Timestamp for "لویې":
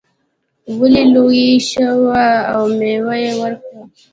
1.13-1.49